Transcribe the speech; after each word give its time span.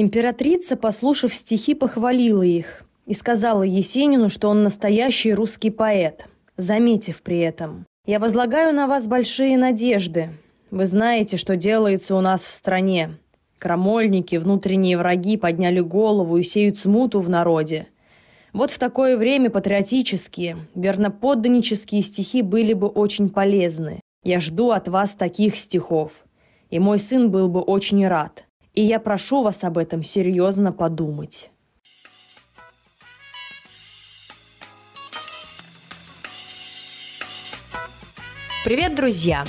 Императрица, 0.00 0.76
послушав 0.76 1.34
стихи, 1.34 1.74
похвалила 1.74 2.44
их 2.44 2.84
и 3.04 3.14
сказала 3.14 3.64
Есенину, 3.64 4.30
что 4.30 4.48
он 4.48 4.62
настоящий 4.62 5.34
русский 5.34 5.70
поэт, 5.70 6.26
заметив 6.56 7.20
при 7.20 7.40
этом 7.40 7.84
«Я 8.06 8.20
возлагаю 8.20 8.72
на 8.72 8.86
вас 8.86 9.08
большие 9.08 9.58
надежды. 9.58 10.28
Вы 10.70 10.86
знаете, 10.86 11.36
что 11.36 11.56
делается 11.56 12.14
у 12.14 12.20
нас 12.20 12.42
в 12.42 12.52
стране. 12.52 13.16
Крамольники, 13.58 14.36
внутренние 14.36 14.96
враги 14.96 15.36
подняли 15.36 15.80
голову 15.80 16.36
и 16.36 16.44
сеют 16.44 16.78
смуту 16.78 17.18
в 17.18 17.28
народе. 17.28 17.88
Вот 18.52 18.70
в 18.70 18.78
такое 18.78 19.16
время 19.16 19.50
патриотические, 19.50 20.58
верноподданнические 20.76 22.02
стихи 22.02 22.42
были 22.42 22.72
бы 22.72 22.86
очень 22.86 23.30
полезны. 23.30 23.98
Я 24.22 24.38
жду 24.38 24.70
от 24.70 24.86
вас 24.86 25.14
таких 25.14 25.58
стихов. 25.58 26.24
И 26.70 26.78
мой 26.78 27.00
сын 27.00 27.32
был 27.32 27.48
бы 27.48 27.62
очень 27.62 28.06
рад. 28.06 28.44
И 28.78 28.82
я 28.82 29.00
прошу 29.00 29.42
вас 29.42 29.64
об 29.64 29.76
этом 29.76 30.04
серьезно 30.04 30.70
подумать. 30.70 31.50
Привет, 38.64 38.94
друзья! 38.94 39.44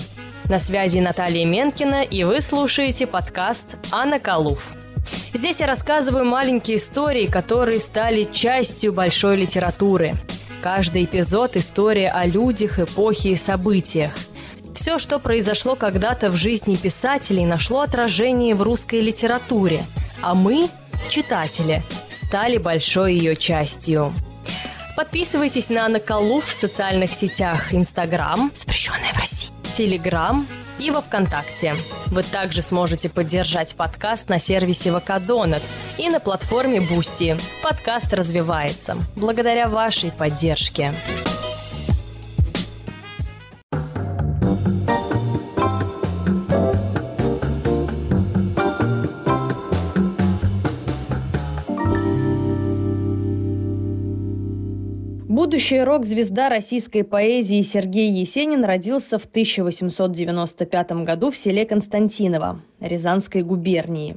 На 0.46 0.58
связи 0.58 0.98
Наталья 0.98 1.46
Менкина, 1.46 2.02
и 2.02 2.24
вы 2.24 2.42
слушаете 2.42 3.06
подкаст 3.06 3.78
«Анна 3.92 4.18
Калуф». 4.18 4.74
Здесь 5.32 5.60
я 5.62 5.68
рассказываю 5.68 6.26
маленькие 6.26 6.78
истории, 6.78 7.28
которые 7.28 7.80
стали 7.80 8.24
частью 8.24 8.94
большой 8.94 9.36
литературы. 9.36 10.16
Каждый 10.64 11.04
эпизод– 11.04 11.52
история 11.56 12.10
о 12.10 12.26
людях, 12.26 12.80
эпохе 12.80 13.34
и 13.34 13.36
событиях. 13.36 14.12
Все, 14.90 14.98
что 14.98 15.20
произошло 15.20 15.76
когда-то 15.76 16.32
в 16.32 16.36
жизни 16.36 16.74
писателей, 16.74 17.46
нашло 17.46 17.82
отражение 17.82 18.56
в 18.56 18.64
русской 18.64 19.02
литературе, 19.02 19.86
а 20.24 20.34
мы, 20.34 20.68
читатели, 21.12 21.84
стали 22.10 22.58
большой 22.58 23.14
ее 23.14 23.36
частью. 23.36 24.12
Подписывайтесь 24.96 25.70
на 25.70 25.86
Анна 25.86 26.00
Калуф 26.00 26.48
в 26.48 26.54
социальных 26.54 27.14
сетях 27.14 27.72
Инстаграм, 27.72 28.52
запрещенная 28.56 29.14
в 29.14 29.18
России, 29.18 29.52
Телеграм 29.74 30.48
и 30.80 30.90
во 30.90 31.02
Вконтакте. 31.04 31.76
Вы 32.08 32.24
также 32.24 32.64
сможете 32.64 33.10
поддержать 33.10 33.76
подкаст 33.76 34.28
на 34.28 34.40
сервисе 34.40 34.92
VK 34.92 35.12
Donut 35.12 35.62
и 36.00 36.10
на 36.10 36.20
платформе 36.20 36.82
Бусти. 36.82 37.38
Подкаст 37.62 38.12
развивается 38.12 38.98
благодаря 39.16 39.70
вашей 39.70 40.12
поддержке. 40.12 40.96
Будущая 55.60 55.84
рок-звезда 55.84 56.48
российской 56.48 57.04
поэзии 57.04 57.62
Сергей 57.64 58.10
Есенин 58.10 58.64
родился 58.64 59.20
в 59.20 59.26
1895 59.26 60.92
году 61.04 61.32
в 61.32 61.36
селе 61.36 61.66
Константиново, 61.66 62.62
Рязанской 62.80 63.42
губернии. 63.44 64.16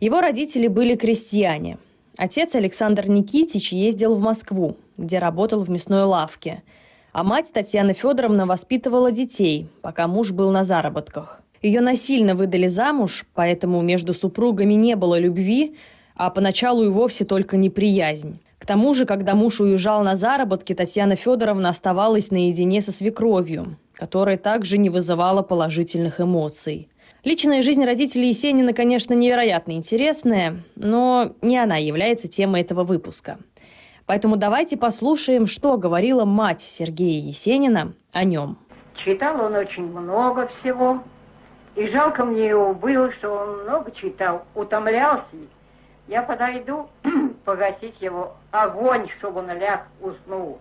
Его 0.00 0.20
родители 0.20 0.66
были 0.66 0.96
крестьяне. 0.96 1.78
Отец 2.16 2.56
Александр 2.56 3.08
Никитич 3.08 3.72
ездил 3.72 4.16
в 4.16 4.20
Москву, 4.20 4.76
где 4.96 5.20
работал 5.20 5.60
в 5.60 5.70
мясной 5.70 6.02
лавке. 6.02 6.64
А 7.12 7.22
мать 7.22 7.52
Татьяна 7.52 7.92
Федоровна 7.92 8.44
воспитывала 8.44 9.12
детей, 9.12 9.68
пока 9.80 10.08
муж 10.08 10.32
был 10.32 10.50
на 10.50 10.64
заработках. 10.64 11.40
Ее 11.62 11.82
насильно 11.82 12.34
выдали 12.34 12.66
замуж, 12.66 13.26
поэтому 13.34 13.80
между 13.80 14.12
супругами 14.12 14.74
не 14.74 14.96
было 14.96 15.20
любви, 15.20 15.76
а 16.16 16.30
поначалу 16.30 16.82
и 16.82 16.88
вовсе 16.88 17.24
только 17.24 17.56
неприязнь. 17.56 18.40
К 18.64 18.66
тому 18.66 18.94
же, 18.94 19.04
когда 19.04 19.34
муж 19.34 19.60
уезжал 19.60 20.02
на 20.02 20.16
заработки, 20.16 20.74
Татьяна 20.74 21.16
Федоровна 21.16 21.68
оставалась 21.68 22.30
наедине 22.30 22.80
со 22.80 22.92
свекровью, 22.92 23.76
которая 23.92 24.38
также 24.38 24.78
не 24.78 24.88
вызывала 24.88 25.42
положительных 25.42 26.18
эмоций. 26.18 26.88
Личная 27.24 27.60
жизнь 27.60 27.84
родителей 27.84 28.28
Есенина, 28.28 28.72
конечно, 28.72 29.12
невероятно 29.12 29.72
интересная, 29.72 30.62
но 30.76 31.34
не 31.42 31.58
она 31.58 31.76
является 31.76 32.26
темой 32.26 32.62
этого 32.62 32.84
выпуска. 32.84 33.36
Поэтому 34.06 34.36
давайте 34.36 34.78
послушаем, 34.78 35.46
что 35.46 35.76
говорила 35.76 36.24
мать 36.24 36.62
Сергея 36.62 37.20
Есенина 37.20 37.92
о 38.14 38.24
нем. 38.24 38.56
Читал 38.94 39.44
он 39.44 39.56
очень 39.56 39.84
много 39.92 40.48
всего, 40.48 41.02
и 41.76 41.86
жалко 41.88 42.24
мне 42.24 42.48
его 42.48 42.72
было, 42.72 43.12
что 43.12 43.30
он 43.30 43.64
много 43.64 43.90
читал, 43.90 44.46
утомлялся 44.54 45.36
я 46.06 46.22
подойду 46.22 46.88
погасить 47.44 48.00
его 48.00 48.36
огонь, 48.50 49.08
чтобы 49.18 49.40
он 49.40 49.50
ляг 49.50 49.86
уснул. 50.00 50.60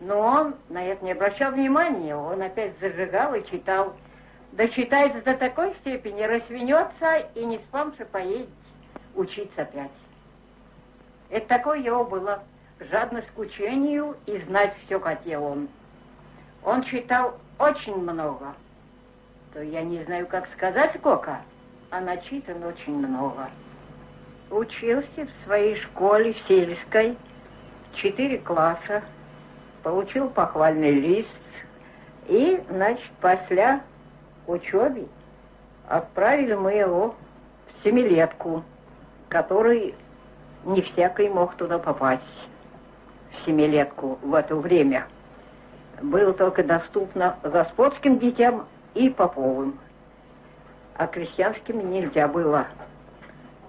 Но 0.00 0.18
он 0.18 0.54
на 0.68 0.84
это 0.84 1.04
не 1.04 1.12
обращал 1.12 1.52
внимания, 1.52 2.16
он 2.16 2.42
опять 2.42 2.78
зажигал 2.80 3.34
и 3.34 3.46
читал. 3.46 3.94
Да 4.52 4.66
читает 4.68 5.22
до 5.24 5.34
такой 5.36 5.74
степени, 5.76 6.22
рассвинется 6.22 7.18
и 7.34 7.44
не 7.44 7.58
спамши 7.58 8.04
поедет 8.04 8.48
учиться 9.14 9.62
опять. 9.62 9.90
Это 11.28 11.46
такое 11.46 11.78
его 11.78 12.04
было 12.04 12.42
жадность 12.80 13.30
к 13.30 13.38
учению 13.38 14.16
и 14.26 14.38
знать 14.40 14.74
все 14.84 14.98
хотел 14.98 15.44
он. 15.44 15.68
Он 16.64 16.82
читал 16.82 17.38
очень 17.58 17.96
много. 17.96 18.54
То 19.52 19.62
я 19.62 19.82
не 19.82 20.02
знаю, 20.04 20.26
как 20.26 20.48
сказать 20.56 20.96
сколько, 20.96 21.40
а 21.90 22.00
начитан 22.00 22.64
очень 22.64 22.96
много 22.96 23.48
учился 24.50 25.26
в 25.26 25.44
своей 25.44 25.76
школе 25.76 26.32
в 26.32 26.38
сельской, 26.40 27.16
четыре 27.94 28.38
класса, 28.38 29.02
получил 29.82 30.28
похвальный 30.28 30.92
лист, 30.92 31.28
и, 32.26 32.62
значит, 32.68 33.10
после 33.20 33.80
учебы 34.46 35.08
отправили 35.88 36.54
мы 36.54 36.72
его 36.72 37.14
в 37.68 37.84
семилетку, 37.84 38.64
который 39.28 39.94
не 40.64 40.82
всякий 40.82 41.28
мог 41.28 41.54
туда 41.54 41.78
попасть, 41.78 42.48
в 43.32 43.46
семилетку 43.46 44.18
в 44.22 44.34
это 44.34 44.56
время. 44.56 45.06
Было 46.02 46.32
только 46.32 46.62
доступно 46.62 47.36
господским 47.42 48.18
детям 48.18 48.66
и 48.94 49.10
поповым, 49.10 49.78
а 50.96 51.06
крестьянским 51.06 51.90
нельзя 51.90 52.28
было 52.28 52.66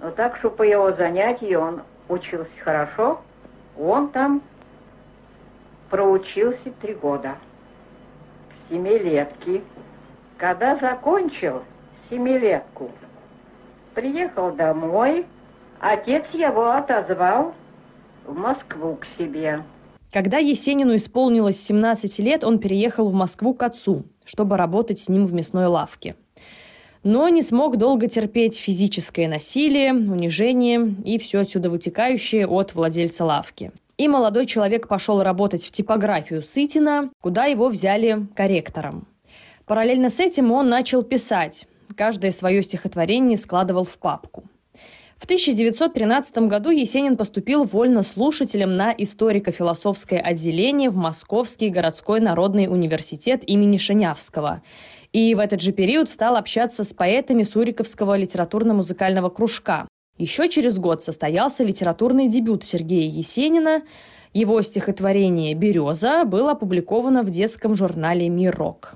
но 0.01 0.09
так, 0.11 0.35
что 0.37 0.49
по 0.49 0.63
его 0.63 0.91
занятии 0.93 1.53
он 1.53 1.83
учился 2.09 2.51
хорошо, 2.63 3.21
он 3.77 4.09
там 4.09 4.41
проучился 5.89 6.71
три 6.81 6.95
года 6.95 7.35
в 8.49 8.73
семилетке. 8.73 9.61
Когда 10.37 10.75
закончил 10.77 11.61
семилетку, 12.09 12.89
приехал 13.93 14.51
домой, 14.51 15.27
отец 15.79 16.25
его 16.33 16.71
отозвал 16.71 17.53
в 18.25 18.35
Москву 18.35 18.95
к 18.95 19.05
себе. 19.17 19.63
Когда 20.11 20.39
Есенину 20.39 20.95
исполнилось 20.95 21.61
17 21.61 22.19
лет, 22.19 22.43
он 22.43 22.59
переехал 22.59 23.07
в 23.07 23.13
Москву 23.13 23.53
к 23.53 23.63
отцу, 23.63 24.03
чтобы 24.25 24.57
работать 24.57 24.99
с 24.99 25.07
ним 25.09 25.25
в 25.25 25.33
мясной 25.33 25.67
лавке 25.67 26.15
но 27.03 27.29
не 27.29 27.41
смог 27.41 27.77
долго 27.77 28.07
терпеть 28.07 28.57
физическое 28.57 29.27
насилие, 29.27 29.93
унижение 29.93 30.95
и 31.03 31.17
все 31.17 31.39
отсюда 31.39 31.69
вытекающее 31.69 32.47
от 32.47 32.75
владельца 32.75 33.25
лавки. 33.25 33.71
И 33.97 34.07
молодой 34.07 34.45
человек 34.45 34.87
пошел 34.87 35.21
работать 35.21 35.65
в 35.65 35.71
типографию 35.71 36.41
Сытина, 36.43 37.11
куда 37.21 37.45
его 37.45 37.69
взяли 37.69 38.27
корректором. 38.35 39.07
Параллельно 39.65 40.09
с 40.09 40.19
этим 40.19 40.51
он 40.51 40.69
начал 40.69 41.03
писать. 41.03 41.67
Каждое 41.95 42.31
свое 42.31 42.63
стихотворение 42.63 43.37
складывал 43.37 43.83
в 43.83 43.97
папку. 43.97 44.43
В 45.17 45.25
1913 45.25 46.47
году 46.47 46.71
Есенин 46.71 47.15
поступил 47.15 47.63
вольнослушателем 47.63 48.75
на 48.75 48.91
историко-философское 48.91 50.19
отделение 50.19 50.89
в 50.89 50.95
Московский 50.95 51.69
городской 51.69 52.19
народный 52.19 52.65
университет 52.65 53.43
имени 53.47 53.77
Шенявского 53.77 54.63
и 55.13 55.35
в 55.35 55.39
этот 55.39 55.61
же 55.61 55.73
период 55.73 56.09
стал 56.09 56.35
общаться 56.35 56.83
с 56.83 56.93
поэтами 56.93 57.43
Суриковского 57.43 58.17
литературно-музыкального 58.17 59.29
кружка. 59.29 59.87
Еще 60.17 60.47
через 60.49 60.79
год 60.79 61.03
состоялся 61.03 61.63
литературный 61.63 62.27
дебют 62.27 62.63
Сергея 62.63 63.09
Есенина. 63.09 63.83
Его 64.33 64.61
стихотворение 64.61 65.53
«Береза» 65.53 66.23
было 66.23 66.51
опубликовано 66.51 67.23
в 67.23 67.29
детском 67.29 67.75
журнале 67.75 68.29
«Мирок». 68.29 68.95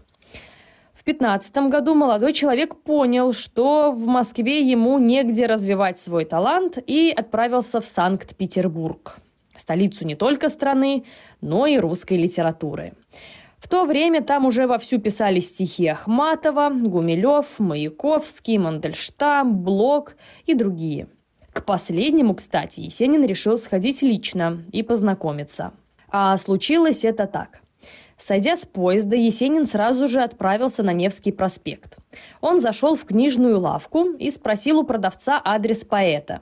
В 0.94 1.04
15 1.04 1.56
году 1.70 1.94
молодой 1.94 2.34
человек 2.34 2.78
понял, 2.78 3.34
что 3.34 3.92
в 3.92 4.06
Москве 4.06 4.62
ему 4.62 4.98
негде 4.98 5.46
развивать 5.46 6.00
свой 6.00 6.26
талант 6.26 6.78
и 6.78 7.14
отправился 7.16 7.80
в 7.80 7.86
Санкт-Петербург, 7.86 9.18
столицу 9.56 10.06
не 10.06 10.16
только 10.16 10.50
страны, 10.50 11.04
но 11.42 11.68
и 11.68 11.78
русской 11.78 12.18
литературы. 12.18 12.94
В 13.60 13.68
то 13.68 13.86
время 13.86 14.22
там 14.22 14.46
уже 14.46 14.68
вовсю 14.68 15.00
писали 15.00 15.40
стихи 15.40 15.88
Ахматова, 15.88 16.70
Гумилев, 16.70 17.60
Маяковский, 17.60 18.58
Мандельштам, 18.58 19.58
Блок 19.64 20.16
и 20.46 20.54
другие. 20.54 21.08
последнему, 21.66 22.36
кстати, 22.36 22.82
Есенин 22.82 23.26
решил 23.26 23.58
сходить 23.58 24.02
лично 24.02 24.64
и 24.72 24.84
познакомиться. 24.84 25.74
А 26.10 26.38
случилось 26.38 27.04
это 27.06 27.28
так. 27.28 27.62
Сойдя 28.18 28.56
с 28.56 28.66
поезда, 28.66 29.16
Есенин 29.16 29.66
сразу 29.66 30.08
же 30.08 30.22
отправился 30.22 30.84
на 30.84 30.94
Невский 30.94 31.32
проспект. 31.32 31.98
Он 32.40 32.60
зашел 32.60 32.96
в 32.96 33.04
книжную 33.04 33.60
лавку 33.60 34.12
и 34.12 34.32
спросил 34.32 34.80
у 34.80 34.84
продавца 34.84 35.42
адрес 35.44 35.84
поэта. 35.84 36.42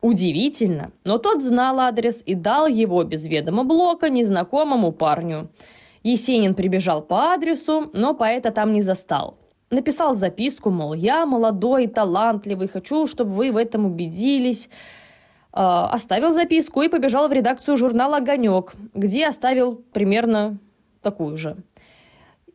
Удивительно, 0.00 0.92
но 1.02 1.18
тот 1.18 1.42
знал 1.42 1.80
адрес 1.80 2.22
и 2.24 2.34
дал 2.34 2.68
его 2.68 3.02
без 3.02 3.26
ведома 3.26 3.64
Блока 3.64 4.08
незнакомому 4.08 4.92
парню. 4.92 5.50
Есенин 6.10 6.54
прибежал 6.54 7.02
по 7.02 7.32
адресу, 7.32 7.90
но 7.92 8.14
поэта 8.14 8.50
там 8.50 8.72
не 8.72 8.80
застал. 8.80 9.36
Написал 9.70 10.14
записку, 10.14 10.70
мол, 10.70 10.94
я 10.94 11.26
молодой, 11.26 11.86
талантливый, 11.86 12.68
хочу, 12.68 13.06
чтобы 13.06 13.32
вы 13.32 13.52
в 13.52 13.56
этом 13.56 13.84
убедились. 13.84 14.70
Э, 15.52 15.88
оставил 15.92 16.32
записку 16.32 16.80
и 16.80 16.88
побежал 16.88 17.28
в 17.28 17.32
редакцию 17.32 17.76
журнала 17.76 18.16
«Огонек», 18.16 18.72
где 18.94 19.26
оставил 19.26 19.76
примерно 19.92 20.58
такую 21.02 21.36
же. 21.36 21.56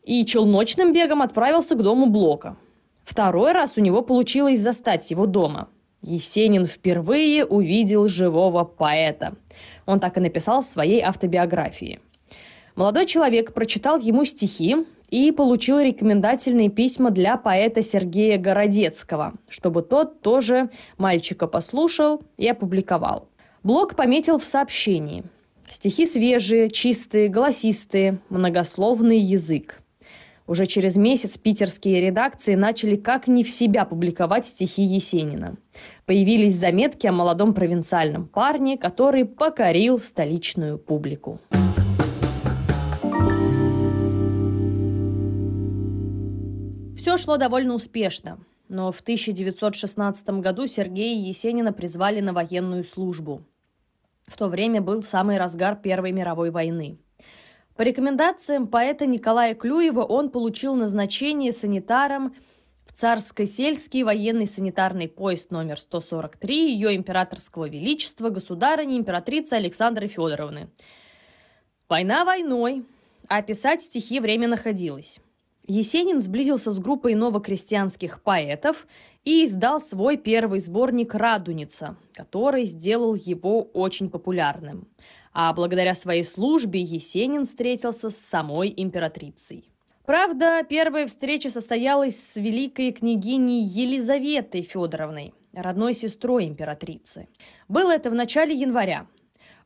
И 0.03 0.25
челночным 0.25 0.91
бегом 0.91 1.21
отправился 1.21 1.75
к 1.75 1.83
дому 1.83 2.07
Блока. 2.07 2.57
Второй 3.03 3.51
раз 3.51 3.73
у 3.77 3.81
него 3.81 4.01
получилось 4.01 4.59
застать 4.59 5.11
его 5.11 5.27
дома. 5.27 5.67
Есенин 6.01 6.65
впервые 6.65 7.45
увидел 7.45 8.07
живого 8.07 8.63
поэта. 8.63 9.35
Он 9.85 9.99
так 9.99 10.17
и 10.17 10.21
написал 10.21 10.61
в 10.61 10.65
своей 10.65 11.01
автобиографии. 11.01 11.99
Молодой 12.75 13.05
человек 13.05 13.53
прочитал 13.53 13.99
ему 13.99 14.25
стихи 14.25 14.77
и 15.09 15.31
получил 15.31 15.79
рекомендательные 15.79 16.69
письма 16.69 17.11
для 17.11 17.37
поэта 17.37 17.81
Сергея 17.81 18.37
Городецкого, 18.37 19.33
чтобы 19.47 19.81
тот 19.83 20.21
тоже 20.21 20.69
мальчика 20.97 21.47
послушал 21.47 22.23
и 22.37 22.47
опубликовал. 22.47 23.27
Блок 23.63 23.95
пометил 23.95 24.39
в 24.39 24.43
сообщении– 24.43 25.23
Стихи 25.73 26.05
свежие, 26.05 26.69
чистые, 26.69 27.29
голосистые, 27.29 28.19
многословный 28.29 29.17
язык. 29.17 29.81
Уже 30.45 30.67
через 30.67 30.97
месяц 30.97 31.39
питерские 31.39 31.99
редакции 31.99 32.53
начали 32.53 32.95
как 32.95 33.27
не 33.27 33.43
в 33.43 33.49
себя 33.49 33.83
публиковать 33.83 34.45
стихи 34.45 34.83
Есенина. 34.83 35.55
Появились 36.05 36.53
заметки 36.53 37.07
о 37.07 37.11
молодом 37.11 37.53
провинциальном 37.53 38.27
парне, 38.27 38.77
который 38.77 39.25
покорил 39.25 39.97
столичную 39.97 40.77
публику. 40.77 41.39
Все 47.03 47.17
шло 47.17 47.37
довольно 47.37 47.75
успешно, 47.75 48.39
но 48.69 48.91
в 48.91 49.01
1916 49.01 50.29
году 50.39 50.67
Сергея 50.67 51.27
Есенина 51.27 51.73
призвали 51.73 52.21
на 52.21 52.33
военную 52.33 52.83
службу– 52.83 53.43
в 54.25 54.37
то 54.37 54.47
время 54.47 54.81
был 54.81 55.03
самый 55.03 55.37
разгар 55.37 55.75
Первой 55.75 56.11
мировой 56.11 56.49
войны. 56.49 56.97
По 57.75 57.81
рекомендациям 57.81 58.67
поэта 58.67 59.05
Николая 59.05 59.55
Клюева 59.55 60.03
он 60.03 60.29
получил 60.29 60.75
назначение 60.75 61.51
санитаром 61.51 62.35
в 62.85 62.93
Царско-сельский 62.93 64.03
военный 64.03 64.45
санитарный 64.45 65.07
поезд 65.07 65.51
номер 65.51 65.77
143 65.77 66.73
ее 66.73 66.95
императорского 66.95 67.67
величества 67.67 68.29
государыни 68.29 68.97
императрицы 68.97 69.53
Александры 69.53 70.07
Федоровны. 70.07 70.69
Война 71.89 72.25
войной, 72.25 72.85
а 73.27 73.41
писать 73.41 73.81
стихи 73.81 74.19
время 74.19 74.47
находилось. 74.47 75.19
Есенин 75.65 76.21
сблизился 76.21 76.71
с 76.71 76.79
группой 76.79 77.15
новокрестьянских 77.15 78.21
поэтов 78.21 78.85
и 79.23 79.45
издал 79.45 79.79
свой 79.79 80.17
первый 80.17 80.59
сборник 80.59 81.15
«Радуница», 81.15 81.95
который 82.13 82.65
сделал 82.65 83.15
его 83.15 83.61
очень 83.61 84.09
популярным. 84.09 84.89
А 85.31 85.53
благодаря 85.53 85.95
своей 85.95 86.25
службе 86.25 86.81
Есенин 86.81 87.45
встретился 87.45 88.09
с 88.09 88.17
самой 88.17 88.73
императрицей. 88.75 89.69
Правда, 90.05 90.63
первая 90.67 91.07
встреча 91.07 91.49
состоялась 91.49 92.19
с 92.19 92.35
великой 92.35 92.91
княгиней 92.91 93.63
Елизаветой 93.63 94.63
Федоровной, 94.63 95.33
родной 95.53 95.93
сестрой 95.93 96.45
императрицы. 96.45 97.29
Было 97.69 97.91
это 97.91 98.09
в 98.09 98.13
начале 98.13 98.53
января. 98.53 99.07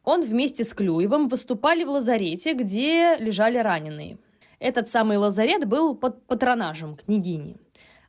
Он 0.04 0.22
вместе 0.22 0.64
с 0.64 0.76
Клюевым 0.76 1.28
выступали 1.28 1.84
в 1.84 1.90
лазарете, 1.90 2.54
где 2.54 3.16
лежали 3.18 3.58
раненые. 3.58 4.20
Этот 4.60 4.88
самый 4.88 5.18
лазарет 5.18 5.68
был 5.68 5.96
под 5.96 6.26
патронажем 6.26 6.96
княгини. 6.96 7.58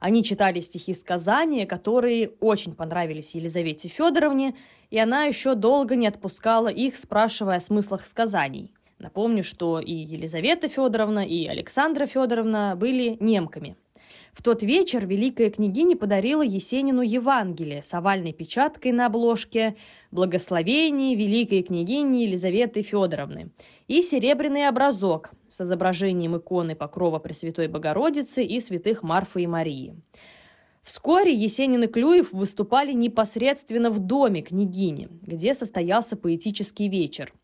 Они 0.01 0.23
читали 0.25 0.61
стихи 0.61 0.95
сказания, 0.95 1.67
которые 1.67 2.31
очень 2.41 2.75
понравились 2.75 3.35
Елизавете 3.35 3.89
Федоровне, 3.89 4.55
и 4.91 4.99
она 4.99 5.25
еще 5.25 5.55
долго 5.55 5.97
не 5.97 6.07
отпускала 6.07 6.69
их, 6.69 6.97
спрашивая 6.97 7.57
о 7.57 7.61
смыслах 7.61 8.07
сказаний. 8.07 8.73
Напомню, 8.99 9.43
что 9.43 9.81
и 9.81 9.93
Елизавета 9.93 10.69
Федоровна, 10.69 11.21
и 11.21 11.47
Александра 11.47 12.07
Федоровна 12.07 12.75
были 12.77 13.17
немками– 13.21 13.77
в 14.39 14.43
тот 14.43 14.63
вечер 14.63 15.05
великая 15.05 15.51
княгиня 15.51 15.97
подарила 15.97 16.43
Есенину 16.43 17.03
Евангелие 17.03 17.83
с 17.83 17.93
овальной 17.93 18.33
печаткой 18.33 18.93
на 18.93 19.07
обложке 19.07 19.75
«Благословение 20.11 21.15
великой 21.15 21.63
княгини 21.63 22.25
Елизаветы 22.25 22.83
Федоровны» 22.83 23.51
и 23.89 24.03
серебряный 24.03 24.69
образок 24.69 25.31
с 25.49 25.61
изображением 25.61 26.37
иконы 26.37 26.75
Покрова 26.75 27.19
Пресвятой 27.19 27.69
Богородицы 27.69 28.43
и 28.43 28.59
святых 28.61 29.03
Марфы 29.03 29.43
и 29.43 29.47
Марии. 29.47 29.95
Вскоре 30.83 31.35
Есенин 31.35 31.83
и 31.83 31.87
Клюев 31.87 32.33
выступали 32.33 32.95
непосредственно 32.95 33.91
в 33.91 33.99
доме 33.99 34.41
княгини, 34.41 35.09
где 35.21 35.53
состоялся 35.53 36.17
поэтический 36.17 36.89
вечер. 36.89 37.35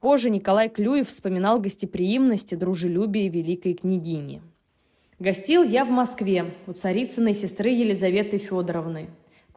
Позже 0.00 0.30
Николай 0.30 0.68
Клюев 0.68 1.08
вспоминал 1.08 1.60
гостеприимность 1.60 2.52
и 2.52 2.56
дружелюбие 2.56 3.28
великой 3.28 3.74
княгини. 3.74 4.42
Гостил 5.20 5.62
я 5.62 5.84
в 5.84 5.90
Москве 5.90 6.46
у 6.66 6.72
царицыной 6.72 7.34
сестры 7.34 7.70
Елизаветы 7.70 8.38
Федоровны. 8.38 9.10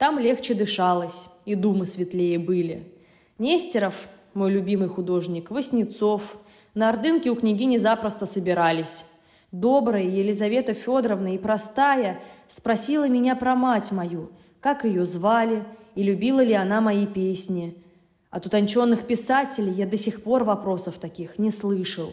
Там 0.04 0.20
легче 0.20 0.54
дышалось, 0.54 1.28
и 1.46 1.56
думы 1.56 1.86
светлее 1.86 2.38
были. 2.38 2.92
Нестеров, 3.40 4.10
мой 4.34 4.52
любимый 4.52 4.90
художник, 4.90 5.50
Васнецов, 5.50 6.36
на 6.74 6.90
Ордынке 6.90 7.30
у 7.30 7.36
княгини 7.38 7.78
запросто 7.78 8.26
собирались. 8.26 9.06
Добрая 9.54 10.04
Елизавета 10.04 10.74
Федоровна 10.74 11.34
и 11.34 11.38
простая 11.38 12.20
спросила 12.50 13.08
меня 13.08 13.38
про 13.38 13.56
мать 13.56 13.94
мою, 13.94 14.32
как 14.60 14.84
ее 14.84 15.06
звали 15.06 15.64
и 15.96 16.04
любила 16.04 16.44
ли 16.44 16.54
она 16.54 16.82
мои 16.82 17.08
песни. 17.08 17.82
От 18.30 18.46
утонченных 18.46 19.08
писателей 19.08 19.72
я 19.72 19.88
до 19.88 19.96
сих 19.96 20.22
пор 20.22 20.44
вопросов 20.44 20.96
таких 20.98 21.39
не 21.39 21.50
слышал. 21.50 22.12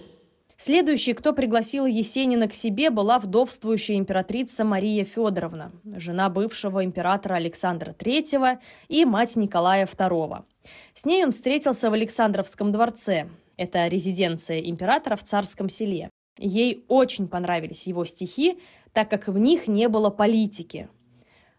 Следующей, 0.62 1.14
кто 1.14 1.32
пригласила 1.32 1.86
Есенина 1.86 2.46
к 2.46 2.52
себе, 2.52 2.90
была 2.90 3.18
вдовствующая 3.18 3.96
императрица 3.96 4.62
Мария 4.62 5.06
Федоровна, 5.06 5.72
жена 5.84 6.28
бывшего 6.28 6.84
императора 6.84 7.36
Александра 7.36 7.94
III 7.98 8.58
и 8.88 9.06
мать 9.06 9.36
Николая 9.36 9.86
II. 9.86 10.44
С 10.92 11.06
ней 11.06 11.24
он 11.24 11.30
встретился 11.30 11.88
в 11.88 11.94
Александровском 11.94 12.72
дворце. 12.72 13.30
Это 13.56 13.86
резиденция 13.86 14.60
императора 14.60 15.16
в 15.16 15.22
Царском 15.22 15.70
селе. 15.70 16.10
Ей 16.36 16.84
очень 16.88 17.26
понравились 17.26 17.86
его 17.86 18.04
стихи, 18.04 18.58
так 18.92 19.08
как 19.08 19.28
в 19.28 19.38
них 19.38 19.66
не 19.66 19.88
было 19.88 20.10
политики. 20.10 20.90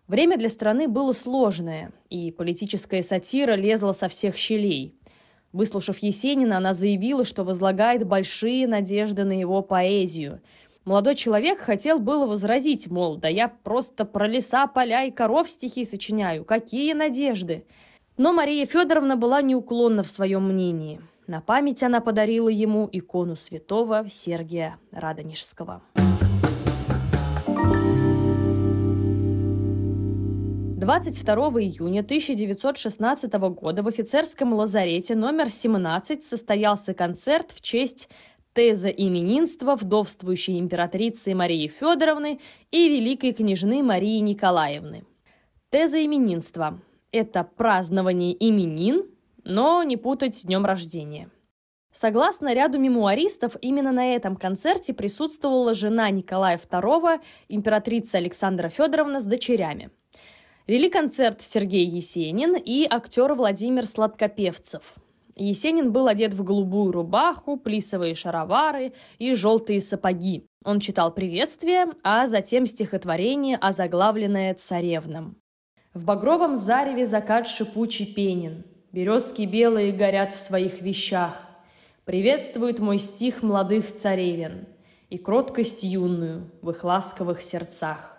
Время 0.08 0.38
для 0.38 0.50
страны 0.50 0.88
было 0.88 1.14
сложное, 1.14 1.92
и 2.12 2.30
политическая 2.30 3.02
сатира 3.02 3.54
лезла 3.56 3.94
со 3.94 4.08
всех 4.08 4.38
щелей– 4.38 4.94
Выслушав 5.54 5.98
Есенина, 6.00 6.58
она 6.58 6.74
заявила, 6.74 7.26
что 7.26 7.44
возлагает 7.44 8.06
большие 8.06 8.68
надежды 8.68 9.24
на 9.26 9.38
его 9.38 9.62
поэзию. 9.62 10.42
Молодой 10.86 11.16
человек 11.16 11.60
хотел 11.60 12.00
было 12.00 12.26
возразить, 12.26 12.88
мол, 12.88 13.18
да 13.18 13.28
я 13.28 13.50
просто 13.50 14.06
про 14.06 14.28
леса, 14.28 14.66
поля 14.68 15.04
и 15.04 15.12
коров 15.12 15.50
стихи 15.50 15.84
сочиняю. 15.84 16.44
Какие 16.46 16.94
надежды? 16.94 17.66
Но 18.18 18.34
Мария 18.34 18.66
Федоровна 18.66 19.16
была 19.16 19.42
неуклонна 19.42 20.04
в 20.04 20.08
своем 20.08 20.48
мнении. 20.48 21.02
На 21.28 21.40
память 21.40 21.84
она 21.84 22.02
подарила 22.02 22.50
ему 22.50 22.90
икону 22.92 23.36
святого 23.36 24.10
Сергия 24.10 24.78
Радонежского. 24.92 25.82
22 30.92 31.36
июня 31.62 32.02
1916 32.02 33.32
года 33.32 33.82
в 33.82 33.88
офицерском 33.88 34.54
лазарете 34.54 35.16
номер 35.16 35.50
17 35.50 36.22
состоялся 36.22 36.94
концерт 36.94 37.54
в 37.54 37.62
честь 37.62 38.10
теза 38.52 38.90
именинства 38.90 39.78
вдовствующей 39.78 40.60
императрицы 40.60 41.34
Марии 41.34 41.70
Федоровны 41.70 42.42
и 42.72 42.90
великой 42.90 43.32
княжны 43.32 43.82
Марии 43.84 44.20
Николаевны. 44.20 45.06
Теза 45.70 46.04
именинства– 46.04 46.82
это 47.14 47.46
празднование 47.46 48.36
именин, 48.38 49.06
но 49.46 49.84
не 49.84 49.96
путать 49.96 50.36
с 50.36 50.44
днем 50.44 50.66
рождения. 50.66 51.30
Согласно 51.94 52.54
ряду 52.54 52.80
мемуаристов, 52.80 53.56
именно 53.62 53.94
на 53.94 54.14
этом 54.14 54.36
концерте 54.36 54.94
присутствовала 54.94 55.74
жена 55.74 56.10
Николая 56.10 56.58
II, 56.58 57.22
императрица 57.48 58.18
Александра 58.18 58.68
Федоровна 58.68 59.22
с 59.22 59.24
дочерями– 59.24 59.90
Вели 60.68 60.90
концерт 60.90 61.42
Сергей 61.42 61.86
Есенин 61.86 62.56
и 62.56 62.86
актер 62.90 63.34
Владимир 63.34 63.86
Сладкопевцев. 63.86 64.96
Есенин 65.36 65.92
был 65.92 66.08
одет 66.08 66.34
в 66.34 66.44
голубую 66.44 66.92
рубаху, 66.92 67.58
плисовые 67.58 68.14
шаровары 68.14 68.94
и 69.18 69.34
желтые 69.34 69.82
сапоги. 69.82 70.46
Он 70.64 70.80
читал 70.80 71.12
приветствие, 71.12 71.88
а 72.04 72.28
затем 72.28 72.68
стихотворение, 72.68 73.58
озаглавленное 73.58 74.54
царевным. 74.54 75.38
В 75.94 76.06
багровом 76.06 76.56
зареве 76.58 77.06
закат 77.08 77.48
шипучий 77.48 78.06
пенен, 78.06 78.64
Березки 78.92 79.44
белые 79.44 79.94
горят 79.94 80.34
в 80.34 80.40
своих 80.40 80.82
вещах. 80.82 81.42
Приветствует 82.04 82.80
мой 82.80 83.00
стих 83.00 83.42
молодых 83.42 83.96
царевен 83.96 84.68
И 85.10 85.18
кроткость 85.18 85.84
юную 85.84 86.52
в 86.62 86.72
их 86.72 86.84
ласковых 86.84 87.42
сердцах. 87.42 88.11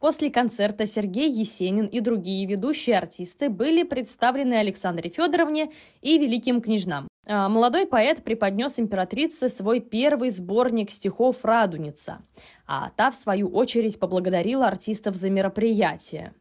После 0.00 0.30
концерта 0.30 0.86
Сергей 0.86 1.30
Есенин 1.30 1.86
и 1.86 2.00
другие 2.00 2.46
ведущие 2.46 2.98
артисты 2.98 3.48
были 3.48 3.82
представлены 3.82 4.54
Александре 4.54 5.10
Федоровне 5.10 5.72
и 6.02 6.18
великим 6.18 6.60
княжнам. 6.60 7.08
А, 7.26 7.48
молодой 7.48 7.86
поэт 7.86 8.22
преподнес 8.22 8.78
императрице 8.78 9.48
свой 9.48 9.80
первый 9.80 10.30
сборник 10.30 10.90
стихов 10.90 11.44
«Радуница», 11.44 12.22
а 12.66 12.90
та, 12.90 13.10
в 13.10 13.14
свою 13.14 13.48
очередь, 13.48 13.98
поблагодарила 13.98 14.66
артистов 14.66 15.16
за 15.16 15.30
мероприятие. 15.30 16.34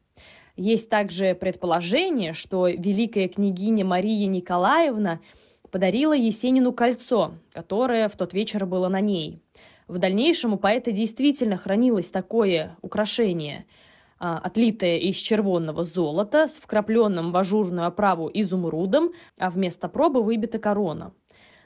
Есть 0.56 0.90
также 0.90 1.34
предположение, 1.34 2.34
что 2.34 2.68
великая 2.68 3.28
княгиня 3.28 3.84
Мария 3.84 4.28
Николаевна 4.28 5.20
подарила 5.72 6.14
Есенину 6.14 6.72
кольцо, 6.72 7.34
которое 7.52 8.08
в 8.08 8.16
тот 8.16 8.34
вечер 8.34 8.66
было 8.66 8.88
на 8.88 9.02
ней. 9.02 9.42
В 9.88 9.98
дальнейшем 9.98 10.54
у 10.54 10.58
поэта 10.58 10.92
действительно 10.92 11.58
хранилось 11.58 12.10
такое 12.10 12.76
украшение, 12.82 13.66
а, 14.20 14.40
отлитое 14.40 14.98
из 14.98 15.16
червонного 15.16 15.84
золота 15.84 16.48
с 16.48 16.54
вкрапленным 16.54 17.32
в 17.32 17.38
ажурную 17.38 17.88
оправу 17.88 18.30
изумрудом, 18.34 19.12
а 19.38 19.50
вместо 19.50 19.88
пробы 19.88 20.24
выбита 20.24 20.58
корона. 20.58 21.14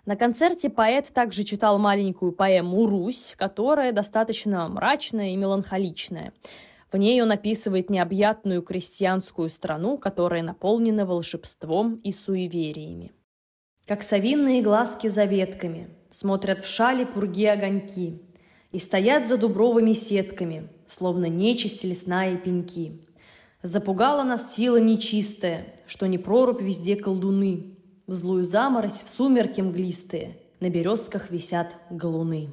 На 0.05 0.15
концерте 0.15 0.69
поэт 0.69 1.11
также 1.13 1.43
читал 1.43 1.77
маленькую 1.77 2.31
поэму 2.31 2.87
«Русь», 2.87 3.35
которая 3.37 3.91
достаточно 3.91 4.67
мрачная 4.67 5.29
и 5.29 5.35
меланхоличная– 5.35 6.33
в 6.91 6.97
ней 6.97 7.21
он 7.21 7.31
описывает 7.31 7.89
необъятную 7.89 8.63
крестьянскую 8.63 9.49
страну, 9.49 9.97
которая 9.97 10.41
наполнена 10.41 11.05
волшебством 11.05 11.97
и 11.97 12.11
суевериями. 12.11 13.11
Как 13.85 14.01
совинные 14.01 14.61
глазки 14.61 15.07
за 15.07 15.25
ветками 15.25 15.89
смотрят 16.11 16.63
в 16.63 16.67
шали 16.67 17.05
пурги 17.05 17.45
огоньки 17.45 18.21
и 18.71 18.79
стоят 18.79 19.27
за 19.27 19.37
дубровыми 19.37 19.93
сетками, 19.93 20.69
словно 20.87 21.25
нечисть 21.25 21.83
лесная 21.83 22.37
пеньки. 22.37 23.01
Запугала 23.61 24.23
нас 24.23 24.55
сила 24.55 24.77
нечистая, 24.77 25.75
что 25.87 26.07
не 26.07 26.17
прорубь 26.17 26.61
везде 26.61 26.95
колдуны, 26.95 27.77
в 28.07 28.13
злую 28.13 28.45
заморозь, 28.45 29.03
в 29.03 29.09
сумерки 29.09 29.61
мглистые, 29.61 30.37
на 30.59 30.69
березках 30.69 31.29
висят 31.29 31.67
галуны. 31.89 32.49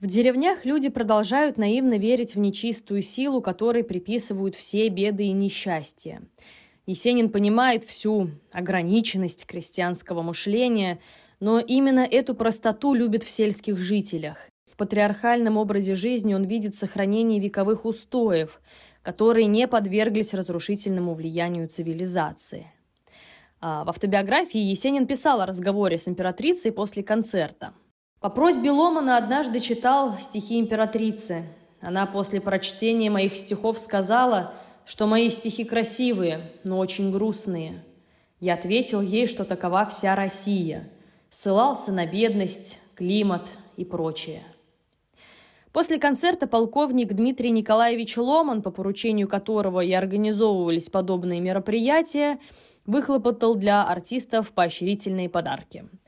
В 0.00 0.06
деревнях 0.06 0.64
люди 0.64 0.88
продолжают 0.88 1.56
наивно 1.56 1.98
верить 1.98 2.36
в 2.36 2.38
нечистую 2.38 3.02
силу, 3.02 3.40
которой 3.40 3.82
приписывают 3.82 4.54
все 4.54 4.88
беды 4.88 5.24
и 5.24 5.32
несчастья. 5.32 6.22
Есенин 6.86 7.30
понимает 7.30 7.82
всю 7.82 8.30
ограниченность 8.52 9.44
крестьянского 9.44 10.22
мышления, 10.22 11.00
но 11.40 11.58
именно 11.58 12.00
эту 12.00 12.34
простоту 12.34 12.94
любит 12.94 13.22
в 13.22 13.30
сельских 13.30 13.78
жителях. 13.78 14.38
В 14.70 14.76
патриархальном 14.76 15.56
образе 15.56 15.94
жизни 15.94 16.34
он 16.34 16.44
видит 16.44 16.74
сохранение 16.74 17.40
вековых 17.40 17.84
устоев, 17.84 18.60
которые 19.02 19.46
не 19.46 19.66
подверглись 19.66 20.34
разрушительному 20.34 21.14
влиянию 21.14 21.68
цивилизации. 21.68 22.72
А 23.60 23.84
в 23.84 23.88
автобиографии 23.88 24.60
Есенин 24.60 25.06
писал 25.06 25.40
о 25.40 25.46
разговоре 25.46 25.98
с 25.98 26.06
императрицей 26.08 26.72
после 26.72 27.02
концерта– 27.02 27.74
по 28.20 28.30
просьбе 28.30 28.72
Ломана 28.72 29.16
однажды 29.16 29.60
читал 29.60 30.14
стихи 30.18 30.58
императрицы. 30.58 31.44
Она 31.80 32.04
после 32.04 32.40
прочтения 32.40 33.10
моих 33.10 33.36
стихов 33.36 33.78
сказала, 33.78 34.54
что 34.84 35.06
мои 35.06 35.30
стихи 35.30 35.64
красивые, 35.64 36.50
но 36.64 36.78
очень 36.78 37.12
грустные. 37.12 37.84
Я 38.40 38.54
ответил 38.54 39.00
ей, 39.00 39.28
что 39.28 39.44
такова 39.44 39.86
вся 39.86 40.16
Россия. 40.16 40.90
Ссылался 41.30 41.92
на 41.92 42.06
бедность, 42.06 42.78
климат 42.94 43.48
и 43.76 43.84
прочее. 43.84 44.42
После 45.72 45.98
концерта 45.98 46.46
полковник 46.46 47.12
Дмитрий 47.12 47.50
Николаевич 47.50 48.16
Ломан, 48.16 48.62
по 48.62 48.70
поручению 48.70 49.28
которого 49.28 49.80
и 49.80 49.92
организовывались 49.92 50.88
подобные 50.88 51.40
мероприятия, 51.40 52.38
выхлопотал 52.86 53.54
для 53.54 53.84
артистов 53.84 54.52
поощрительные 54.52 55.28
подарки– 55.28 55.88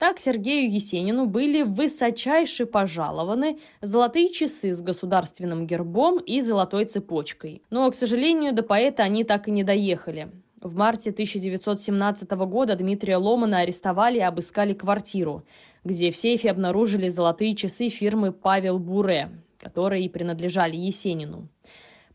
так 0.00 0.18
Сергею 0.18 0.72
Есенину 0.72 1.26
были 1.26 1.60
высочайше 1.60 2.64
пожалованы 2.64 3.58
золотые 3.82 4.30
часы 4.32 4.72
с 4.72 4.80
государственным 4.80 5.66
гербом 5.66 6.18
и 6.18 6.40
золотой 6.40 6.86
цепочкой. 6.86 7.60
Но, 7.68 7.90
к 7.90 7.94
сожалению, 7.94 8.54
до 8.54 8.62
поэта 8.62 9.02
они 9.02 9.24
так 9.24 9.46
и 9.46 9.50
не 9.50 9.62
доехали. 9.62 10.32
В 10.60 10.76
марте 10.76 11.10
1917 11.10 12.30
года 12.30 12.76
Дмитрия 12.76 13.16
Ломана 13.16 13.60
арестовали 13.60 14.18
и 14.18 14.22
обыскали 14.22 14.74
квартиру, 14.74 15.44
где 15.84 16.10
в 16.10 16.16
сейфе 16.16 16.50
обнаружили 16.50 17.08
золотые 17.08 17.56
часы 17.56 17.88
фирмы 17.88 18.32
«Павел 18.32 18.78
Буре», 18.78 19.30
которые 19.58 20.10
принадлежали 20.10 20.76
Есенину. 20.76 21.48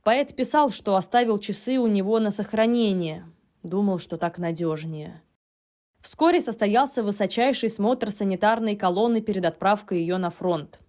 Поэт 0.03 0.35
писал, 0.35 0.69
что 0.69 0.95
оставил 0.95 1.39
часы 1.39 1.79
у 1.79 1.87
него 1.87 2.19
на 2.19 2.29
сохранение. 2.29 3.25
Думал, 3.63 3.97
что 3.97 4.17
так 4.17 4.37
надежнее. 4.37 5.23
Вскоре 6.01 6.39
состоялся 6.39 7.01
высочайший 7.01 7.71
смотр 7.71 8.11
санитарной 8.11 8.75
колонны 8.75 9.21
перед 9.21 9.43
отправкой 9.43 10.01
ее 10.01 10.17
на 10.17 10.29
фронт 10.29 10.79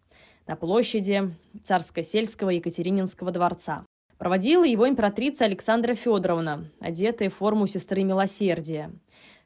на 0.46 0.56
площади 0.56 1.34
Царско-сельского 1.64 2.50
Екатерининского 2.50 3.32
дворца. 3.32 3.84
Проводила 4.18 4.64
его 4.64 4.88
императрица 4.88 5.44
Александра 5.44 5.94
Федоровна, 5.94 6.70
одетая 6.80 7.28
в 7.28 7.34
форму 7.34 7.66
сестры 7.66 8.02
милосердия. 8.02 8.90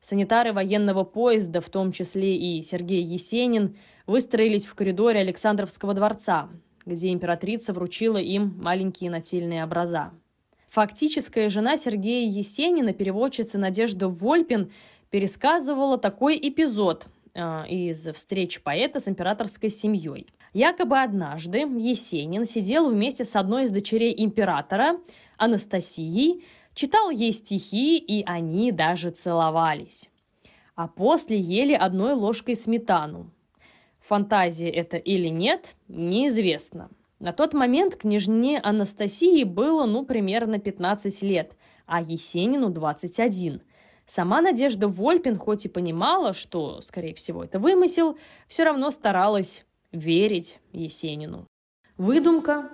Санитары 0.00 0.52
военного 0.52 1.04
поезда, 1.04 1.60
в 1.60 1.68
том 1.68 1.92
числе 1.92 2.36
и 2.36 2.62
Сергей 2.62 3.02
Есенин, 3.02 3.76
выстроились 4.06 4.66
в 4.66 4.74
коридоре 4.74 5.20
Александровского 5.20 5.92
дворца, 5.92 6.48
где 6.86 7.12
императрица 7.12 7.72
вручила 7.72 8.18
им 8.18 8.56
маленькие 8.62 9.10
нательные 9.10 9.64
образа. 9.64 10.12
Фактическая 10.68 11.50
жена 11.50 11.76
Сергея 11.76 12.30
Есенина, 12.30 12.92
переводчица 12.92 13.58
Надежда 13.58 14.08
Вольпин, 14.08 14.70
пересказывала 15.10 15.98
такой 15.98 16.38
эпизод 16.40 17.08
э, 17.34 17.68
из 17.68 18.06
встреч 18.14 18.62
поэта 18.62 19.00
с 19.00 19.08
императорской 19.08 19.68
семьей. 19.68 20.28
Якобы 20.52 21.00
однажды 21.00 21.58
Есенин 21.58 22.44
сидел 22.44 22.90
вместе 22.90 23.24
с 23.24 23.36
одной 23.36 23.64
из 23.64 23.70
дочерей 23.70 24.12
императора, 24.16 24.98
Анастасией, 25.36 26.44
читал 26.74 27.10
ей 27.10 27.32
стихи, 27.32 27.98
и 27.98 28.24
они 28.24 28.72
даже 28.72 29.10
целовались. 29.10 30.10
А 30.74 30.88
после 30.88 31.38
ели 31.38 31.74
одной 31.74 32.14
ложкой 32.14 32.56
сметану. 32.56 33.30
Фантазия 34.00 34.70
это 34.70 34.96
или 34.96 35.28
нет, 35.28 35.76
неизвестно. 35.86 36.90
На 37.20 37.32
тот 37.32 37.54
момент 37.54 37.96
княжне 37.96 38.58
Анастасии 38.58 39.44
было, 39.44 39.84
ну, 39.84 40.04
примерно 40.04 40.58
15 40.58 41.22
лет, 41.22 41.52
а 41.86 42.00
Есенину 42.00 42.70
21. 42.70 43.62
Сама 44.06 44.40
Надежда 44.40 44.88
Вольпин 44.88 45.38
хоть 45.38 45.66
и 45.66 45.68
понимала, 45.68 46.32
что, 46.32 46.80
скорее 46.80 47.14
всего, 47.14 47.44
это 47.44 47.60
вымысел, 47.60 48.16
все 48.48 48.64
равно 48.64 48.90
старалась 48.90 49.64
верить 49.92 50.58
Есенину. 50.72 51.46
Выдумка. 51.96 52.70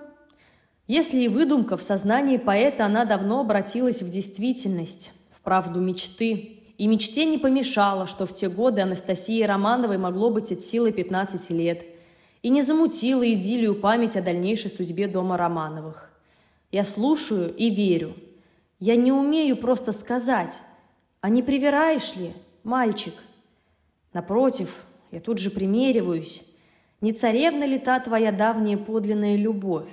Если 0.87 1.23
и 1.23 1.27
выдумка, 1.27 1.75
в 1.75 1.81
сознании 1.81 2.37
поэта 2.37 2.85
она 2.85 3.05
давно 3.05 3.41
обратилась 3.41 4.01
в 4.01 4.09
действительность, 4.09 5.11
в 5.31 5.41
правду 5.41 5.81
мечты. 5.81 6.53
И 6.77 6.87
мечте 6.87 7.25
не 7.25 7.37
помешало, 7.37 8.07
что 8.07 8.25
в 8.25 8.33
те 8.33 8.49
годы 8.49 8.81
Анастасии 8.81 9.41
Романовой 9.41 9.97
могло 9.97 10.29
быть 10.29 10.51
от 10.51 10.61
силы 10.61 10.91
15 10.91 11.49
лет. 11.49 11.85
И 12.41 12.49
не 12.49 12.61
замутила 12.61 13.27
идиллию 13.29 13.75
память 13.75 14.15
о 14.15 14.21
дальнейшей 14.21 14.69
судьбе 14.69 15.07
дома 15.07 15.37
Романовых. 15.37 16.09
Я 16.71 16.83
слушаю 16.83 17.53
и 17.53 17.69
верю. 17.69 18.13
Я 18.79 18.95
не 18.95 19.11
умею 19.11 19.57
просто 19.57 19.91
сказать, 19.91 20.61
а 21.19 21.29
не 21.29 21.41
привираешь 21.41 22.15
ли, 22.15 22.31
мальчик? 22.63 23.13
Напротив, 24.13 24.69
я 25.11 25.19
тут 25.19 25.39
же 25.39 25.49
примериваюсь. 25.49 26.43
Не 27.01 27.13
царевна 27.13 27.65
ли 27.65 27.77
та 27.77 27.99
твоя 27.99 28.31
давняя 28.31 28.77
подлинная 28.77 29.35
любовь? 29.35 29.89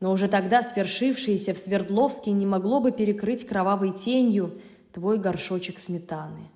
Но 0.00 0.10
уже 0.12 0.28
тогда 0.28 0.62
свершившееся 0.62 1.52
в 1.52 1.58
Свердловске 1.58 2.30
не 2.32 2.46
могло 2.46 2.80
бы 2.80 2.92
перекрыть 2.92 3.46
кровавой 3.46 3.92
тенью 3.92 4.60
твой 4.92 5.18
горшочек 5.18 5.78
сметаны. 5.78 6.50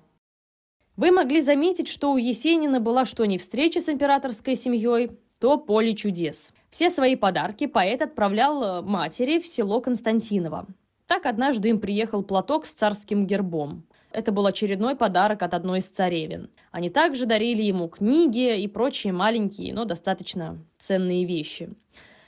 Вы 0.97 1.11
могли 1.11 1.41
заметить, 1.41 1.87
что 1.87 2.11
у 2.11 2.17
Есенина 2.17 2.79
была 2.79 3.05
что 3.05 3.25
не 3.25 3.37
встреча 3.37 3.79
с 3.79 3.89
императорской 3.89 4.55
семьей, 4.55 5.11
то 5.39 5.57
поле 5.57 5.93
чудес. 5.93 6.51
Все 6.69 6.89
свои 6.89 7.15
подарки 7.15 7.67
поэт 7.67 8.01
отправлял 8.01 8.83
матери 8.83 9.39
в 9.39 9.47
село 9.47 9.81
Константиново. 9.81 10.67
Так 11.07 11.25
однажды 11.25 11.69
им 11.69 11.79
приехал 11.79 12.23
платок 12.23 12.65
с 12.65 12.73
царским 12.73 13.25
гербом. 13.25 13.83
Это 14.11 14.31
был 14.31 14.45
очередной 14.45 14.95
подарок 14.95 15.43
от 15.43 15.53
одной 15.53 15.79
из 15.79 15.85
царевин. 15.85 16.49
Они 16.71 16.89
также 16.89 17.25
дарили 17.25 17.63
ему 17.63 17.87
книги 17.87 18.59
и 18.59 18.67
прочие 18.67 19.11
маленькие, 19.11 19.73
но 19.73 19.85
достаточно 19.85 20.63
ценные 20.77 21.25
вещи. 21.25 21.73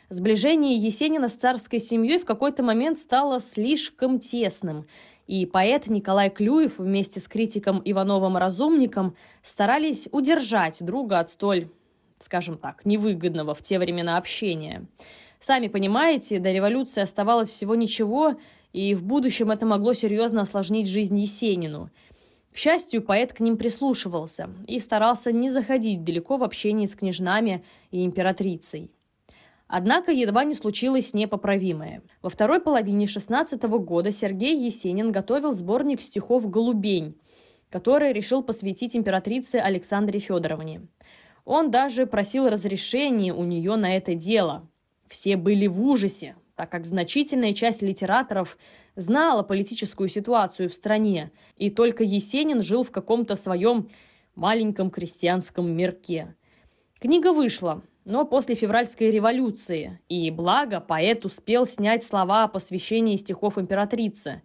Сближение 0.09 0.75
Есенина 0.75 1.29
с 1.29 1.35
царской 1.35 1.79
семьей 1.79 2.19
в 2.19 2.25
какой-то 2.25 2.63
момент 2.63 2.97
стало 2.97 3.39
слишком 3.39 4.19
тесным, 4.19 4.85
и 5.25 5.45
поэт 5.45 5.87
Николай 5.87 6.29
Клюев 6.29 6.79
вместе 6.79 7.21
с 7.21 7.27
критиком 7.27 7.81
Ивановым 7.85 8.35
Разумником 8.35 9.15
старались 9.43 10.09
удержать 10.11 10.83
друга 10.83 11.19
от 11.19 11.29
столь, 11.29 11.69
скажем 12.17 12.57
так, 12.57 12.83
невыгодного 12.83 13.53
в 13.53 13.61
те 13.61 13.79
времена 13.79 14.17
общения. 14.17 14.85
Сами 15.39 15.69
понимаете, 15.69 16.39
до 16.39 16.51
революции 16.51 17.01
оставалось 17.01 17.49
всего 17.49 17.75
ничего, 17.75 18.35
и 18.73 18.93
в 18.93 19.03
будущем 19.05 19.51
это 19.51 19.65
могло 19.65 19.93
серьезно 19.93 20.41
осложнить 20.41 20.87
жизнь 20.87 21.17
Есенину. 21.17 21.89
К 22.51 22.57
счастью, 22.57 23.01
поэт 23.01 23.33
к 23.33 23.39
ним 23.39 23.57
прислушивался 23.57 24.49
и 24.67 24.79
старался 24.79 25.31
не 25.31 25.49
заходить 25.49 26.03
далеко 26.03 26.37
в 26.37 26.43
общении 26.43 26.85
с 26.85 26.95
княжнами 26.95 27.63
и 27.91 28.05
императрицей. 28.05 28.91
Однако 29.67 30.11
едва 30.11 30.43
не 30.43 30.53
случилось 30.53 31.13
непоправимое. 31.13 32.01
Во 32.21 32.29
второй 32.29 32.59
половине 32.59 33.07
16 33.07 33.63
года 33.63 34.11
Сергей 34.11 34.57
Есенин 34.57 35.13
готовил 35.13 35.53
сборник 35.53 36.01
стихов 36.01 36.49
«Голубень», 36.49 37.17
который 37.69 38.11
решил 38.11 38.43
посвятить 38.43 38.97
императрице 38.97 39.55
Александре 39.55 40.19
Федоровне. 40.19 40.81
Он 41.45 41.71
даже 41.71 42.05
просил 42.05 42.49
разрешения 42.49 43.33
у 43.33 43.45
нее 43.45 43.77
на 43.77 43.95
это 43.95 44.13
дело. 44.13 44.67
Все 45.07 45.37
были 45.37 45.67
в 45.67 45.81
ужасе, 45.81 46.35
так 46.55 46.69
как 46.69 46.85
значительная 46.85 47.53
часть 47.53 47.81
литераторов 47.81 48.57
знала 48.95 49.43
политическую 49.43 50.09
ситуацию 50.09 50.69
в 50.69 50.73
стране, 50.73 51.31
и 51.57 51.69
только 51.69 52.03
Есенин 52.03 52.61
жил 52.61 52.83
в 52.83 52.91
каком-то 52.91 53.35
своем 53.35 53.89
маленьком 54.35 54.89
крестьянском 54.89 55.71
мирке. 55.71 56.35
Книга 56.99 57.33
вышла, 57.33 57.81
но 58.05 58.25
после 58.25 58.55
февральской 58.55 59.11
революции, 59.11 59.99
и 60.09 60.31
благо 60.31 60.79
поэт 60.79 61.25
успел 61.25 61.65
снять 61.65 62.03
слова 62.03 62.43
о 62.43 62.47
посвящении 62.47 63.15
стихов 63.15 63.57
императрицы. 63.57 64.41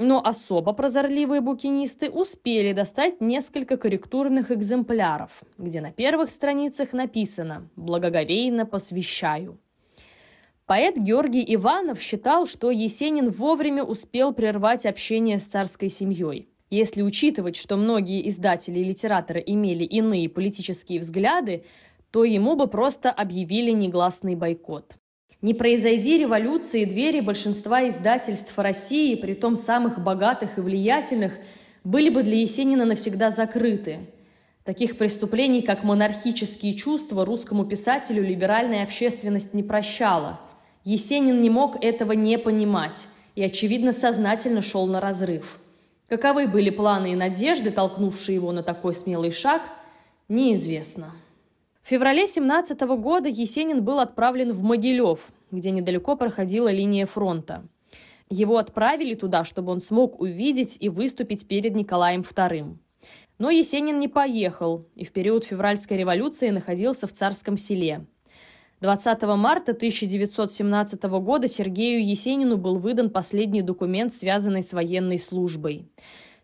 Но 0.00 0.24
особо 0.24 0.72
прозорливые 0.72 1.40
букинисты 1.40 2.08
успели 2.08 2.72
достать 2.72 3.20
несколько 3.20 3.76
корректурных 3.76 4.52
экземпляров, 4.52 5.42
где 5.56 5.80
на 5.80 5.90
первых 5.90 6.30
страницах 6.30 6.92
написано 6.92 7.68
«Благоговейно 7.74 8.64
посвящаю». 8.64 9.58
Поэт 10.68 10.98
Георгий 10.98 11.42
Иванов 11.54 11.98
считал, 11.98 12.46
что 12.46 12.70
Есенин 12.70 13.30
вовремя 13.30 13.82
успел 13.82 14.34
прервать 14.34 14.84
общение 14.84 15.38
с 15.38 15.44
царской 15.44 15.88
семьей. 15.88 16.50
Если 16.68 17.00
учитывать, 17.00 17.56
что 17.56 17.78
многие 17.78 18.28
издатели 18.28 18.80
и 18.80 18.84
литераторы 18.84 19.42
имели 19.46 19.84
иные 19.84 20.28
политические 20.28 21.00
взгляды, 21.00 21.64
то 22.10 22.22
ему 22.22 22.54
бы 22.54 22.66
просто 22.66 23.10
объявили 23.10 23.70
негласный 23.70 24.34
бойкот. 24.34 24.96
Не 25.40 25.54
произойди 25.54 26.18
революции, 26.18 26.84
двери 26.84 27.20
большинства 27.20 27.88
издательств 27.88 28.52
России, 28.58 29.14
при 29.14 29.32
том 29.32 29.56
самых 29.56 29.98
богатых 29.98 30.58
и 30.58 30.60
влиятельных, 30.60 31.32
были 31.82 32.10
бы 32.10 32.22
для 32.22 32.36
Есенина 32.36 32.84
навсегда 32.84 33.30
закрыты. 33.30 34.00
Таких 34.64 34.98
преступлений, 34.98 35.62
как 35.62 35.82
монархические 35.82 36.74
чувства, 36.74 37.24
русскому 37.24 37.64
писателю 37.64 38.22
либеральная 38.22 38.82
общественность 38.82 39.54
не 39.54 39.62
прощала– 39.62 40.40
Есенин 40.90 41.42
не 41.42 41.50
мог 41.50 41.84
этого 41.84 42.12
не 42.12 42.38
понимать 42.38 43.08
и, 43.34 43.42
очевидно, 43.42 43.92
сознательно 43.92 44.62
шел 44.62 44.86
на 44.86 45.02
разрыв. 45.02 45.60
Каковы 46.08 46.48
были 46.48 46.70
планы 46.70 47.12
и 47.12 47.14
надежды, 47.14 47.70
толкнувшие 47.70 48.36
его 48.36 48.52
на 48.52 48.62
такой 48.62 48.94
смелый 48.94 49.30
шаг, 49.30 49.60
неизвестно. 50.30 51.12
В 51.82 51.88
феврале 51.90 52.26
17 52.26 52.80
года 52.80 53.28
Есенин 53.28 53.84
был 53.84 53.98
отправлен 53.98 54.54
в 54.54 54.62
Могилев, 54.62 55.28
где 55.50 55.72
недалеко 55.72 56.16
проходила 56.16 56.70
линия 56.70 57.04
фронта. 57.04 57.66
Его 58.30 58.56
отправили 58.56 59.14
туда, 59.14 59.44
чтобы 59.44 59.72
он 59.72 59.82
смог 59.82 60.18
увидеть 60.18 60.78
и 60.80 60.88
выступить 60.88 61.46
перед 61.46 61.74
Николаем 61.74 62.22
II. 62.22 62.78
Но 63.36 63.50
Есенин 63.50 63.98
не 63.98 64.08
поехал 64.08 64.86
и 64.94 65.04
в 65.04 65.12
период 65.12 65.44
февральской 65.44 65.98
революции 65.98 66.48
находился 66.48 67.06
в 67.06 67.12
царском 67.12 67.58
селе– 67.58 68.06
20 68.80 69.22
марта 69.22 69.72
1917 69.72 71.02
года 71.02 71.48
Сергею 71.48 72.06
Есенину 72.06 72.56
был 72.56 72.78
выдан 72.78 73.10
последний 73.10 73.60
документ, 73.60 74.14
связанный 74.14 74.62
с 74.62 74.72
военной 74.72 75.18
службой. 75.18 75.88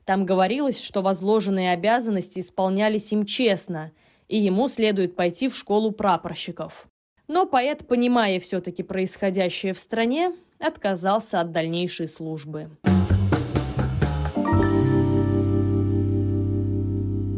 Там 0.04 0.26
говорилось, 0.26 0.82
что 0.82 1.00
возложенные 1.00 1.72
обязанности 1.72 2.40
исполнялись 2.40 3.12
им 3.12 3.24
честно, 3.24 3.92
и 4.26 4.36
ему 4.36 4.66
следует 4.68 5.14
пойти 5.14 5.48
в 5.48 5.56
школу 5.56 5.92
прапорщиков. 5.92 6.88
Но 7.28 7.46
поэт, 7.46 7.86
понимая 7.86 8.40
все-таки 8.40 8.82
происходящее 8.82 9.72
в 9.72 9.78
стране, 9.78 10.32
отказался 10.58 11.40
от 11.40 11.52
дальнейшей 11.52 12.08
службы. 12.08 12.68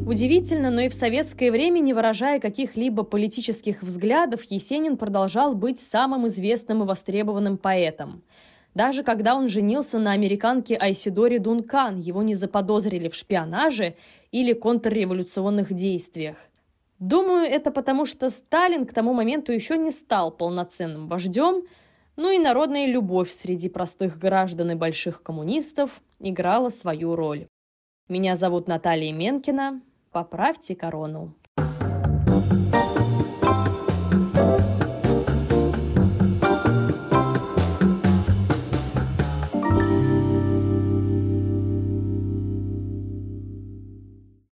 Удивительно, 0.07 0.71
но 0.71 0.83
и 0.83 0.89
в 0.89 0.95
советское 0.95 1.51
время, 1.51 1.81
не 1.81 1.93
выражая 1.93 2.39
каких-либо 2.39 3.03
политических 3.03 3.83
взглядов, 3.83 4.45
Есенин 4.49 4.97
продолжал 4.97 5.57
быть 5.57 5.81
самым 5.81 6.29
известным 6.29 6.85
и 6.85 6.87
востребованным 6.87 7.59
поэтом. 7.59 8.23
Даже 8.73 9.03
когда 9.03 9.35
он 9.35 9.49
женился 9.49 9.99
на 9.99 10.13
американке 10.13 10.77
Айсидоре 10.77 11.41
Дункан, 11.41 11.99
его 11.99 12.23
не 12.23 12.37
заподозрили 12.37 13.09
в 13.09 13.17
шпионаже 13.17 13.97
или 14.31 14.53
контрреволюционных 14.53 15.73
действиях. 15.73 16.37
Думаю, 17.01 17.45
это 17.45 17.73
потому, 17.73 18.07
что 18.07 18.31
Сталин 18.31 18.87
к 18.87 18.93
тому 18.93 19.13
моменту 19.13 19.51
еще 19.51 19.77
не 19.77 19.91
стал 19.91 20.31
полноценным 20.31 21.09
вождем, 21.09 21.65
ну 22.15 22.31
и 22.31 22.39
народная 22.39 22.87
любовь 22.87 23.33
среди 23.33 23.69
простых 23.69 24.21
граждан 24.21 24.71
и 24.71 24.75
больших 24.77 25.25
коммунистов 25.25 26.01
играла 26.21 26.69
свою 26.69 27.17
роль. 27.17 27.49
Меня 28.09 28.37
зовут 28.37 28.69
Наталья 28.69 29.13
Менкина. 29.13 29.83
Поправьте 30.17 30.75
корону. 30.75 31.35